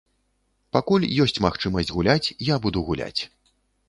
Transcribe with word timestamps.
Пакуль 0.77 1.03
ёсць 1.25 1.37
магчымасць 1.45 1.91
гуляць, 1.97 2.31
я 2.53 2.57
буду 2.65 2.83
гуляць. 2.89 3.21